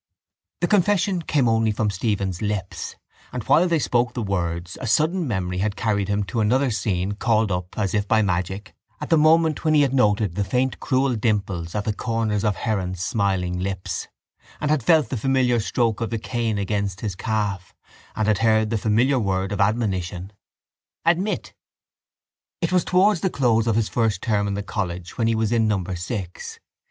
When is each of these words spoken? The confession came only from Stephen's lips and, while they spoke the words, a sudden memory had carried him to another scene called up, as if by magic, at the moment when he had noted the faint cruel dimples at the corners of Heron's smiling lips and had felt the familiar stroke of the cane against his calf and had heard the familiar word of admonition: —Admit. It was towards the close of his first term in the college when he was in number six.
The 0.61 0.67
confession 0.67 1.21
came 1.21 1.47
only 1.47 1.71
from 1.71 1.91
Stephen's 1.91 2.41
lips 2.41 2.95
and, 3.31 3.43
while 3.43 3.67
they 3.67 3.77
spoke 3.77 4.15
the 4.15 4.23
words, 4.23 4.75
a 4.81 4.87
sudden 4.87 5.27
memory 5.27 5.59
had 5.59 5.75
carried 5.75 6.07
him 6.07 6.23
to 6.23 6.39
another 6.39 6.71
scene 6.71 7.11
called 7.11 7.51
up, 7.51 7.77
as 7.77 7.93
if 7.93 8.07
by 8.07 8.23
magic, 8.23 8.73
at 8.99 9.11
the 9.11 9.17
moment 9.19 9.63
when 9.63 9.75
he 9.75 9.83
had 9.83 9.93
noted 9.93 10.33
the 10.33 10.43
faint 10.43 10.79
cruel 10.79 11.15
dimples 11.15 11.75
at 11.75 11.85
the 11.85 11.93
corners 11.93 12.43
of 12.43 12.55
Heron's 12.55 12.99
smiling 13.03 13.59
lips 13.59 14.07
and 14.59 14.71
had 14.71 14.81
felt 14.81 15.09
the 15.09 15.17
familiar 15.17 15.59
stroke 15.59 16.01
of 16.01 16.09
the 16.09 16.17
cane 16.17 16.57
against 16.57 17.01
his 17.01 17.13
calf 17.15 17.75
and 18.15 18.27
had 18.27 18.39
heard 18.39 18.71
the 18.71 18.79
familiar 18.79 19.19
word 19.19 19.51
of 19.51 19.61
admonition: 19.61 20.33
—Admit. 21.05 21.53
It 22.59 22.71
was 22.71 22.83
towards 22.83 23.21
the 23.21 23.29
close 23.29 23.67
of 23.67 23.75
his 23.75 23.87
first 23.87 24.23
term 24.23 24.47
in 24.47 24.55
the 24.55 24.63
college 24.63 25.19
when 25.19 25.27
he 25.27 25.35
was 25.35 25.51
in 25.51 25.67
number 25.67 25.95
six. 25.95 26.59